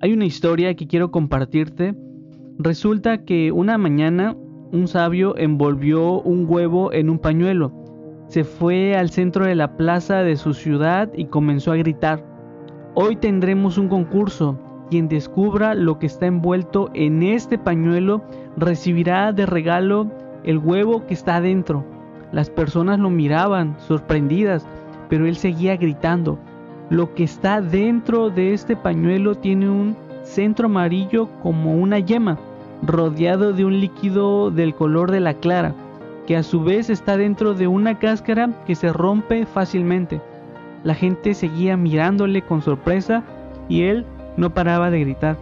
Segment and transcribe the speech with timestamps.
[0.00, 1.92] Hay una historia que quiero compartirte.
[2.56, 4.36] Resulta que una mañana
[4.70, 7.72] un sabio envolvió un huevo en un pañuelo.
[8.28, 12.24] Se fue al centro de la plaza de su ciudad y comenzó a gritar.
[12.94, 14.56] Hoy tendremos un concurso.
[14.88, 18.22] Quien descubra lo que está envuelto en este pañuelo
[18.56, 20.12] recibirá de regalo
[20.44, 21.84] el huevo que está adentro.
[22.30, 24.64] Las personas lo miraban, sorprendidas,
[25.08, 26.38] pero él seguía gritando.
[26.90, 32.38] Lo que está dentro de este pañuelo tiene un centro amarillo como una yema,
[32.82, 35.74] rodeado de un líquido del color de la clara,
[36.26, 40.20] que a su vez está dentro de una cáscara que se rompe fácilmente.
[40.82, 43.22] La gente seguía mirándole con sorpresa
[43.68, 44.06] y él
[44.38, 45.36] no paraba de gritar.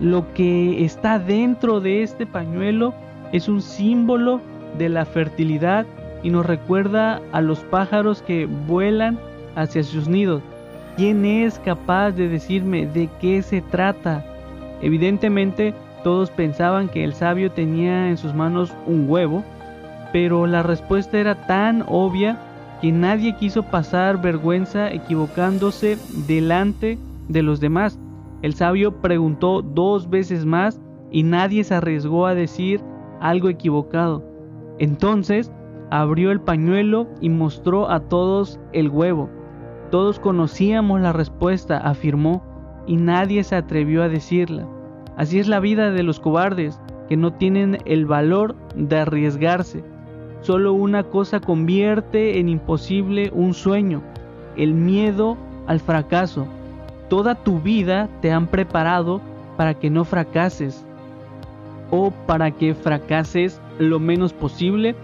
[0.00, 2.94] Lo que está dentro de este pañuelo
[3.32, 4.40] es un símbolo
[4.78, 5.84] de la fertilidad
[6.22, 9.18] y nos recuerda a los pájaros que vuelan
[9.58, 10.42] hacia sus nidos.
[10.96, 14.24] ¿Quién es capaz de decirme de qué se trata?
[14.80, 15.74] Evidentemente
[16.04, 19.44] todos pensaban que el sabio tenía en sus manos un huevo,
[20.12, 22.38] pero la respuesta era tan obvia
[22.80, 27.98] que nadie quiso pasar vergüenza equivocándose delante de los demás.
[28.42, 32.80] El sabio preguntó dos veces más y nadie se arriesgó a decir
[33.20, 34.22] algo equivocado.
[34.78, 35.50] Entonces
[35.90, 39.28] abrió el pañuelo y mostró a todos el huevo.
[39.90, 42.42] Todos conocíamos la respuesta, afirmó,
[42.86, 44.66] y nadie se atrevió a decirla.
[45.16, 49.82] Así es la vida de los cobardes, que no tienen el valor de arriesgarse.
[50.42, 54.02] Solo una cosa convierte en imposible un sueño,
[54.56, 56.46] el miedo al fracaso.
[57.08, 59.20] Toda tu vida te han preparado
[59.56, 60.84] para que no fracases
[61.90, 64.94] o para que fracases lo menos posible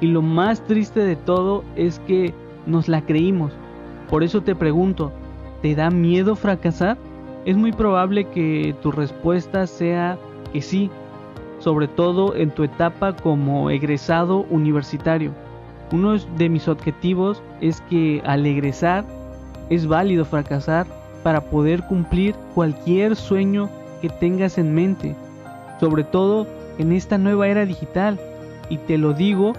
[0.00, 2.34] y lo más triste de todo es que
[2.66, 3.52] nos la creímos.
[4.10, 5.12] Por eso te pregunto,
[5.62, 6.96] ¿te da miedo fracasar?
[7.44, 10.18] Es muy probable que tu respuesta sea
[10.52, 10.90] que sí,
[11.58, 15.32] sobre todo en tu etapa como egresado universitario.
[15.92, 19.04] Uno de mis objetivos es que al egresar
[19.70, 20.86] es válido fracasar
[21.22, 23.68] para poder cumplir cualquier sueño
[24.00, 25.16] que tengas en mente,
[25.80, 26.46] sobre todo
[26.78, 28.18] en esta nueva era digital.
[28.68, 29.52] Y te lo digo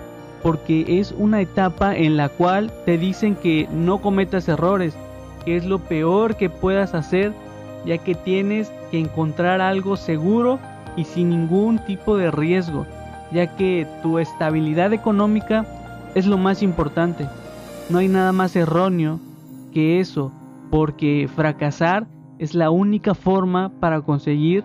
[0.48, 4.96] porque es una etapa en la cual te dicen que no cometas errores,
[5.44, 7.34] que es lo peor que puedas hacer,
[7.86, 10.58] ya que tienes que encontrar algo seguro
[10.96, 12.86] y sin ningún tipo de riesgo,
[13.34, 15.66] ya que tu estabilidad económica
[16.16, 17.28] es lo más importante.
[17.90, 19.20] No hay nada más erróneo
[19.74, 20.32] que eso,
[20.72, 22.08] porque fracasar
[22.40, 24.64] es la única forma para conseguir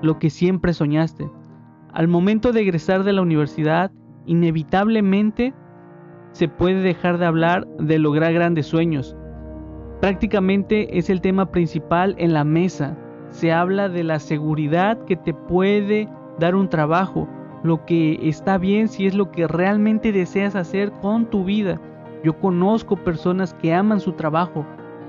[0.00, 1.28] lo que siempre soñaste.
[1.92, 3.90] Al momento de egresar de la universidad,
[4.28, 5.54] inevitablemente
[6.32, 9.16] se puede dejar de hablar de lograr grandes sueños.
[10.00, 12.96] Prácticamente es el tema principal en la mesa.
[13.30, 17.28] Se habla de la seguridad que te puede dar un trabajo,
[17.64, 21.80] lo que está bien si es lo que realmente deseas hacer con tu vida.
[22.22, 24.64] Yo conozco personas que aman su trabajo.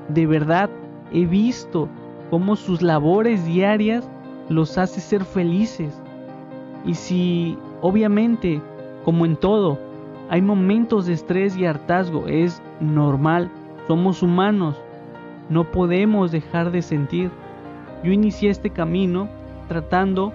[0.08, 0.70] De verdad,
[1.12, 1.88] he visto
[2.30, 4.10] cómo sus labores diarias
[4.50, 6.02] los hace ser felices.
[6.86, 8.62] Y si, obviamente,
[9.10, 9.80] como en todo,
[10.30, 13.50] hay momentos de estrés y hartazgo, es normal,
[13.88, 14.76] somos humanos,
[15.50, 17.32] no podemos dejar de sentir.
[18.04, 19.28] Yo inicié este camino
[19.68, 20.32] tratando,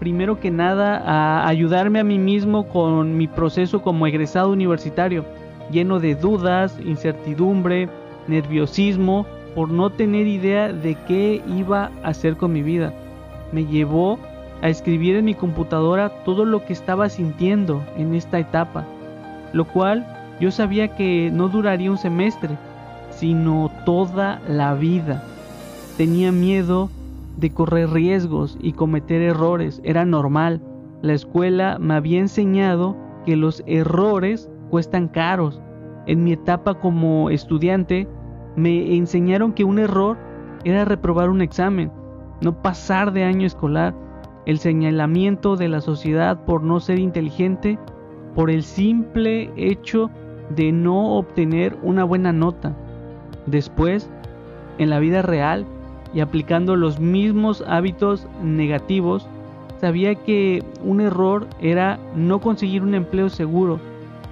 [0.00, 5.24] primero que nada, a ayudarme a mí mismo con mi proceso como egresado universitario,
[5.70, 7.88] lleno de dudas, incertidumbre,
[8.26, 12.92] nerviosismo, por no tener idea de qué iba a hacer con mi vida.
[13.52, 14.18] Me llevó
[14.62, 18.84] a escribir en mi computadora todo lo que estaba sintiendo en esta etapa,
[19.52, 20.06] lo cual
[20.40, 22.56] yo sabía que no duraría un semestre,
[23.10, 25.22] sino toda la vida.
[25.96, 26.90] Tenía miedo
[27.36, 30.60] de correr riesgos y cometer errores, era normal.
[31.02, 35.60] La escuela me había enseñado que los errores cuestan caros.
[36.06, 38.08] En mi etapa como estudiante
[38.56, 40.16] me enseñaron que un error
[40.64, 41.92] era reprobar un examen,
[42.40, 43.94] no pasar de año escolar
[44.48, 47.78] el señalamiento de la sociedad por no ser inteligente
[48.34, 50.10] por el simple hecho
[50.56, 52.74] de no obtener una buena nota.
[53.44, 54.08] Después,
[54.78, 55.66] en la vida real
[56.14, 59.28] y aplicando los mismos hábitos negativos,
[59.82, 63.78] sabía que un error era no conseguir un empleo seguro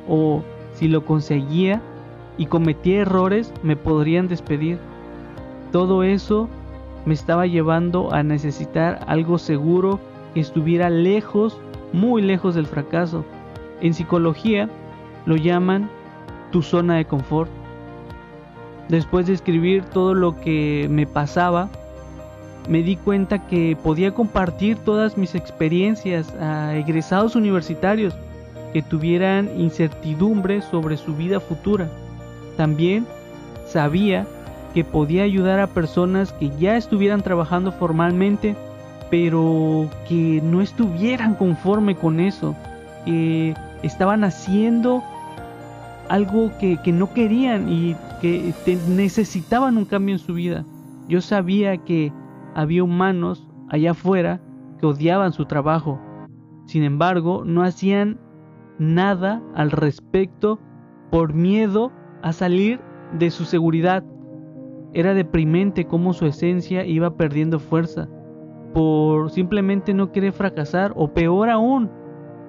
[0.09, 0.43] o
[0.73, 1.83] si lo conseguía
[2.39, 4.79] y cometía errores me podrían despedir.
[5.73, 6.49] Todo eso
[7.06, 9.99] me estaba llevando a necesitar algo seguro
[10.35, 11.58] que estuviera lejos,
[11.93, 13.25] muy lejos del fracaso.
[13.81, 14.69] En psicología
[15.25, 15.88] lo llaman
[16.50, 17.50] tu zona de confort.
[18.88, 21.70] Después de escribir todo lo que me pasaba,
[22.69, 28.14] me di cuenta que podía compartir todas mis experiencias a egresados universitarios
[28.73, 31.88] que tuvieran incertidumbre sobre su vida futura.
[32.56, 33.06] También
[33.69, 34.26] sabía
[34.76, 38.55] que podía ayudar a personas que ya estuvieran trabajando formalmente,
[39.11, 42.55] pero que no estuvieran conforme con eso,
[43.06, 45.02] que estaban haciendo
[46.11, 48.52] algo que, no querían y que
[48.87, 50.67] necesitaban un cambio en su vida.
[51.08, 52.12] Yo sabía que
[52.55, 54.43] había humanos allá afuera
[54.78, 55.99] que odiaban su trabajo.
[56.67, 58.20] Sin embargo, no hacían
[58.78, 60.61] nada al respecto
[61.11, 61.93] por miedo
[62.23, 62.78] a salir
[63.19, 64.05] de su seguridad.
[64.97, 68.09] Era deprimente cómo su esencia iba perdiendo fuerza
[68.73, 71.91] por simplemente no querer fracasar o peor aún,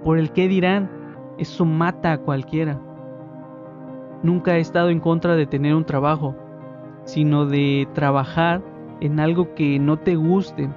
[0.01, 0.89] por el que dirán.
[1.37, 2.79] Eso mata a cualquiera.
[4.23, 6.37] Nunca he estado en contra de tener un trabajo,
[7.03, 8.61] sino de trabajar
[9.01, 10.69] en algo que no te guste.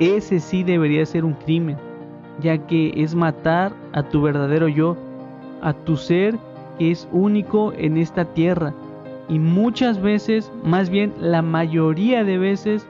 [0.00, 1.76] Ese sí debería ser un crimen,
[2.40, 4.96] ya que es matar a tu verdadero yo,
[5.60, 6.38] a tu ser
[6.78, 8.72] que es único en esta tierra.
[9.28, 12.86] Y muchas veces, más bien la mayoría de veces,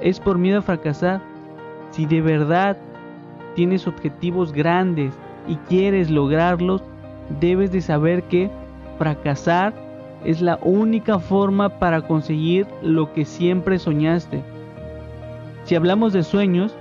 [0.00, 1.20] es por miedo a fracasar.
[1.90, 2.76] Si de verdad
[3.56, 5.12] tienes objetivos grandes
[5.48, 6.82] y quieres lograrlos,
[7.40, 8.50] debes de saber que
[8.98, 9.74] fracasar
[10.24, 14.42] es la única forma para conseguir lo que siempre soñaste.
[15.64, 16.74] Si hablamos de sueños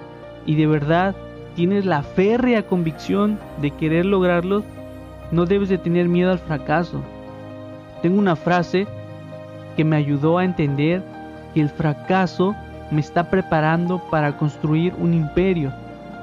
[0.45, 1.15] y de verdad
[1.55, 4.63] tienes la férrea convicción de querer lograrlos,
[5.31, 7.01] no debes de tener miedo al fracaso.
[8.01, 8.87] Tengo una frase
[9.79, 11.01] que me ayudó a entender
[11.53, 12.53] que el fracaso
[12.91, 15.71] me está preparando para construir un imperio,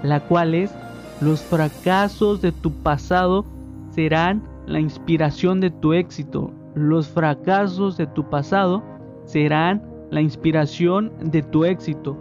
[0.03, 0.75] la cual es
[1.23, 3.47] los fracasos de tu pasado
[3.93, 6.51] serán la inspiración de tu éxito.
[6.75, 8.83] Los fracasos de tu pasado
[9.25, 12.15] serán la inspiración de tu éxito.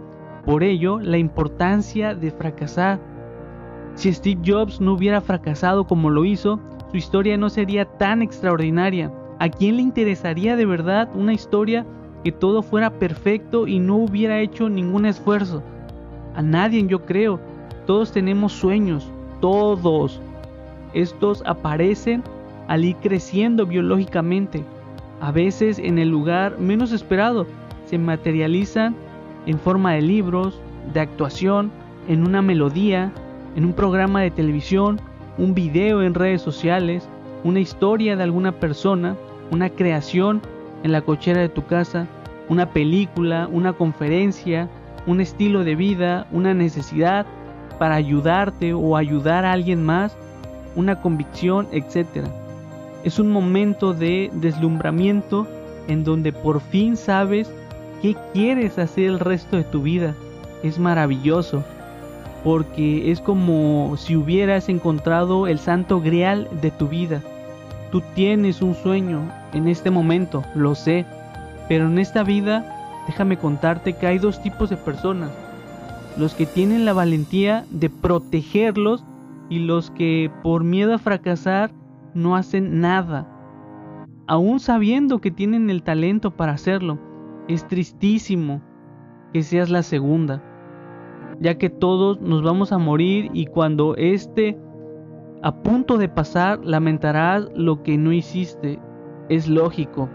[0.46, 2.98] Por ello, la importancia de fracasar.
[3.94, 6.58] Si Steve Jobs no hubiera fracasado como lo hizo,
[6.90, 9.12] su historia no sería tan extraordinaria.
[9.38, 11.84] ¿A quién le interesaría de verdad una historia
[12.24, 15.62] que todo fuera perfecto y no hubiera hecho ningún esfuerzo?
[16.34, 17.38] A nadie yo creo.
[17.86, 19.06] Todos tenemos sueños,
[19.40, 20.20] todos.
[20.94, 22.22] Estos aparecen
[22.66, 24.64] al ir creciendo biológicamente.
[25.20, 27.46] A veces en el lugar menos esperado
[27.84, 28.96] se materializan
[29.44, 30.58] en forma de libros,
[30.94, 31.70] de actuación,
[32.08, 33.12] en una melodía,
[33.54, 34.98] en un programa de televisión,
[35.36, 37.06] un video en redes sociales,
[37.44, 39.16] una historia de alguna persona,
[39.50, 40.42] una creación
[40.82, 42.06] en la cochera de tu casa,
[42.48, 44.68] una película, una conferencia,
[45.06, 47.26] un estilo de vida, una necesidad
[47.78, 50.16] para ayudarte o ayudar a alguien más,
[50.74, 52.26] una convicción, etc.
[53.04, 55.46] Es un momento de deslumbramiento
[55.88, 57.50] en donde por fin sabes
[58.02, 60.14] qué quieres hacer el resto de tu vida.
[60.62, 61.64] Es maravilloso,
[62.42, 67.22] porque es como si hubieras encontrado el santo grial de tu vida.
[67.90, 69.22] Tú tienes un sueño
[69.52, 71.06] en este momento, lo sé,
[71.68, 75.30] pero en esta vida déjame contarte que hay dos tipos de personas.
[76.18, 79.04] Los que tienen la valentía de protegerlos
[79.48, 81.70] y los que por miedo a fracasar
[82.14, 83.28] no hacen nada,
[84.26, 86.98] aún sabiendo que tienen el talento para hacerlo.
[87.48, 88.60] Es tristísimo
[89.32, 90.42] que seas la segunda,
[91.40, 94.58] ya que todos nos vamos a morir y cuando esté
[95.46, 98.80] a punto de pasar lamentarás lo que no hiciste.
[99.28, 100.10] Es lógico.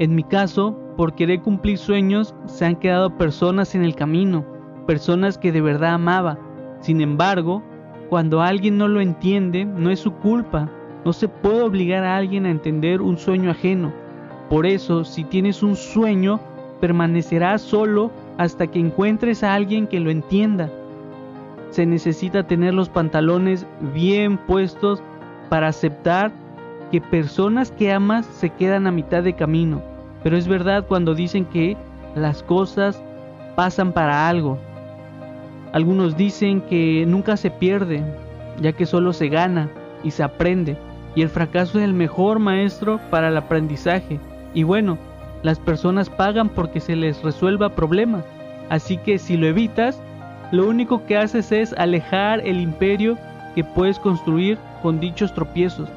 [0.00, 4.44] En mi caso, por querer cumplir sueños, se han quedado personas en el camino,
[4.84, 6.40] personas que de verdad amaba.
[6.80, 7.62] Sin embargo,
[8.08, 10.68] cuando alguien no lo entiende, no es su culpa,
[11.04, 13.92] no se puede obligar a alguien a entender un sueño ajeno.
[14.50, 16.40] Por eso, si tienes un sueño,
[16.80, 20.68] permanecerás solo hasta que encuentres a alguien que lo entienda.
[21.70, 25.02] Se necesita tener los pantalones bien puestos
[25.48, 26.32] para aceptar
[26.90, 29.82] que personas que amas se quedan a mitad de camino.
[30.22, 31.76] Pero es verdad cuando dicen que
[32.14, 33.02] las cosas
[33.54, 34.58] pasan para algo.
[35.72, 38.02] Algunos dicen que nunca se pierde,
[38.60, 39.68] ya que solo se gana
[40.02, 40.76] y se aprende
[41.18, 44.20] y el fracaso es el mejor maestro para el aprendizaje.
[44.54, 44.98] Y bueno,
[45.42, 48.24] las personas pagan porque se les resuelva problemas.
[48.68, 50.00] Así que si lo evitas,
[50.50, 53.18] lo único que haces es alejar el imperio
[53.54, 55.88] que puedes construir con dichos tropiezos.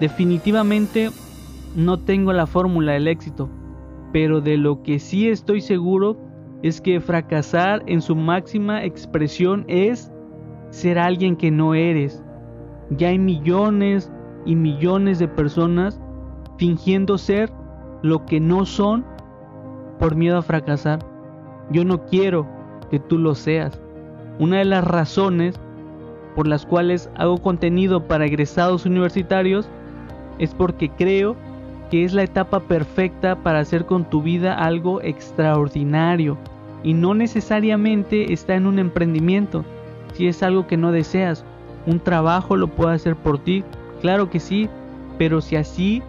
[0.00, 1.10] Definitivamente
[1.76, 3.48] no tengo la fórmula del éxito,
[4.12, 6.16] pero de lo que sí estoy seguro
[6.62, 10.10] es que fracasar en su máxima expresión es
[10.70, 12.24] ser alguien que no eres,
[12.90, 14.10] ya hay millones
[14.44, 16.00] y millones de personas
[16.58, 17.50] fingiendo ser
[18.02, 19.04] lo que no son
[19.98, 20.98] por miedo a fracasar.
[21.70, 22.46] Yo no quiero
[22.94, 23.76] que tú lo seas.
[24.38, 25.56] Una de las razones
[26.36, 29.68] por las cuales hago contenido para egresados universitarios
[30.38, 31.34] es porque creo
[31.90, 36.38] que es la etapa perfecta para hacer con tu vida algo extraordinario
[36.84, 39.64] y no necesariamente está en un emprendimiento.
[40.12, 41.44] Si es algo que no deseas,
[41.86, 43.64] un trabajo lo puede hacer por ti,
[44.02, 44.68] claro que sí,
[45.18, 46.00] pero si así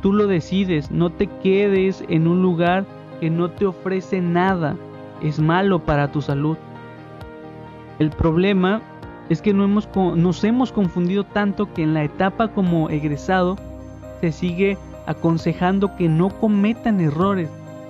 [0.00, 2.84] tú lo decides, no te quedes en un lugar
[3.20, 4.74] que no te ofrece nada,
[5.22, 6.56] es malo para tu salud.
[7.98, 8.80] El problema
[9.28, 13.56] es que no hemos, nos hemos confundido tanto que en la etapa como egresado
[14.20, 17.48] se sigue aconsejando que no cometan errores,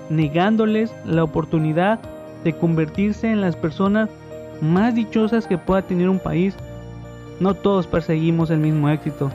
[0.08, 2.00] negándoles la oportunidad
[2.44, 4.08] de convertirse en las personas
[4.60, 6.54] más dichosas que pueda tener un país.
[7.40, 9.30] No todos perseguimos el mismo éxito.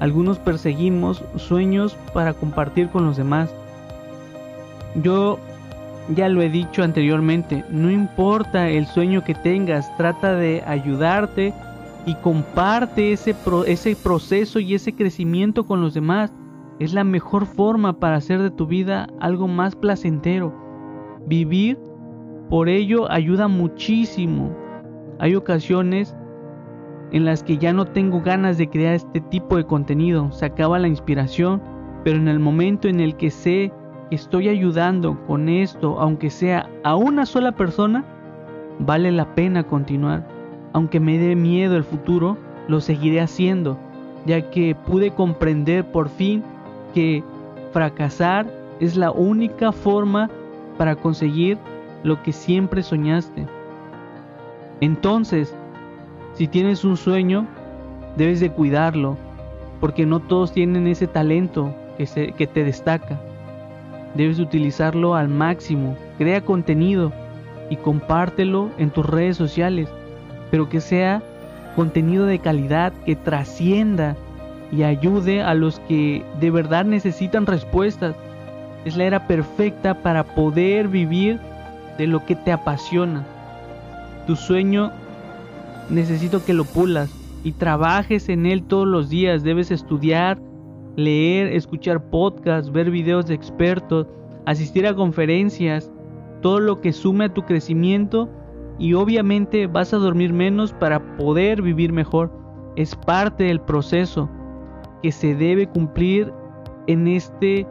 [0.00, 3.50] Algunos perseguimos sueños para compartir con los demás.
[5.02, 5.38] Yo
[6.14, 11.52] ya lo he dicho anteriormente, no importa el sueño que tengas, trata de ayudarte
[12.06, 13.34] y comparte ese,
[13.96, 16.32] proceso y ese crecimiento con los demás.
[16.78, 20.54] Es la mejor forma para hacer de tu vida algo más placentero.
[21.26, 21.78] Vivir
[22.48, 24.54] por ello ayuda muchísimo.
[25.18, 26.16] Hay ocasiones
[27.10, 30.78] en las que ya no tengo ganas de crear este tipo de contenido, se acaba
[30.78, 31.62] la inspiración,
[32.04, 33.72] pero en el momento en el que sé
[34.10, 38.04] estoy ayudando con esto, aunque sea a una sola persona,
[38.78, 40.26] vale la pena continuar.
[40.72, 42.36] Aunque me dé miedo el futuro,
[42.68, 43.78] lo seguiré haciendo,
[44.26, 46.42] ya que pude comprender por fin
[46.94, 47.22] que
[47.72, 48.46] fracasar
[48.80, 50.30] es la única forma
[50.76, 51.58] para conseguir
[52.02, 53.46] lo que siempre soñaste.
[54.80, 55.54] Entonces,
[56.34, 57.46] si tienes un sueño,
[58.16, 59.16] debes de cuidarlo,
[59.80, 63.18] porque no todos tienen ese talento que, que te destaca.
[64.16, 67.12] Debes utilizarlo al máximo, crea contenido
[67.68, 69.88] y compártelo en tus redes sociales,
[70.50, 71.22] pero que sea
[71.74, 74.16] contenido de calidad que trascienda
[74.72, 78.16] y ayude a los que de verdad necesitan respuestas.
[78.84, 81.38] Es la era perfecta para poder vivir
[81.98, 83.24] de lo que te apasiona.
[84.26, 84.92] Tu sueño
[85.90, 87.10] necesito que lo pulas
[87.44, 89.42] y trabajes en él todos los días.
[89.42, 90.38] Debes estudiar,
[90.96, 94.06] leer, escuchar podcasts, ver videos de expertos,
[94.46, 95.92] asistir a conferencias,
[96.40, 98.28] todo lo que sume a tu crecimiento
[98.78, 102.30] y obviamente vas a dormir menos para poder vivir mejor.
[102.76, 104.28] Es parte del proceso
[105.02, 106.32] que se debe cumplir
[106.86, 107.66] en este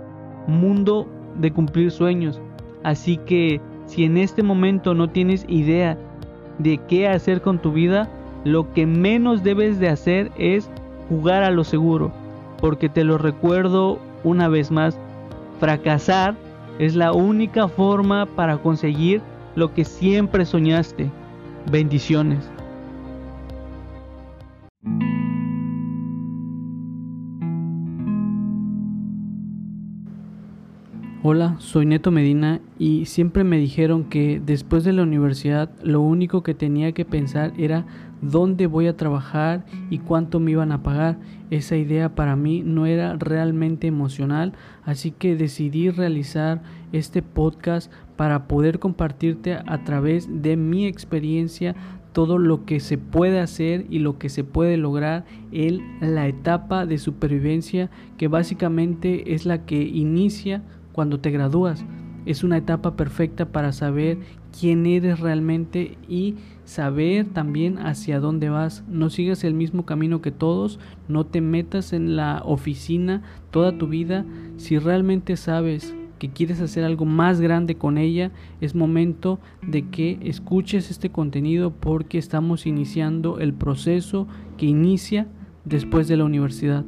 [0.47, 1.07] mundo
[1.39, 2.41] de cumplir sueños.
[2.83, 5.97] Así que si en este momento no tienes idea
[6.59, 8.09] de qué hacer con tu vida,
[8.43, 10.69] lo que menos debes de hacer es
[11.09, 12.11] jugar a lo seguro.
[12.59, 14.97] Porque te lo recuerdo una vez más,
[15.59, 16.35] fracasar
[16.79, 19.21] es la única forma para conseguir
[19.55, 21.09] lo que siempre soñaste.
[21.71, 22.49] Bendiciones.
[31.27, 36.43] Hola, soy Neto Medina y siempre me dijeron que después de la universidad lo único
[36.43, 37.83] que tenía que pensar era
[38.21, 41.17] dónde voy a trabajar y cuánto me iban a pagar.
[41.51, 44.53] Esa idea para mí no era realmente emocional,
[44.83, 51.75] así que decidí realizar este podcast para poder compartirte a través de mi experiencia
[52.13, 56.85] todo lo que se puede hacer y lo que se puede lograr en la etapa
[56.85, 61.83] de supervivencia que básicamente es la que inicia cuando te gradúas.
[62.25, 64.19] Es una etapa perfecta para saber
[64.59, 68.83] quién eres realmente y saber también hacia dónde vas.
[68.87, 73.21] No sigas el mismo camino que todos, no te metas en la oficina
[73.51, 74.25] toda tu vida.
[74.57, 78.31] Si realmente sabes que quieres hacer algo más grande con ella,
[78.61, 85.27] es momento de que escuches este contenido porque estamos iniciando el proceso que inicia
[85.65, 86.85] después de la universidad.